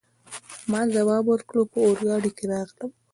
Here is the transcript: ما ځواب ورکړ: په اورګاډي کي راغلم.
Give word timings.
ما 0.71 0.81
ځواب 0.95 1.23
ورکړ: 1.27 1.55
په 1.71 1.77
اورګاډي 1.85 2.31
کي 2.37 2.45
راغلم. 2.51 2.89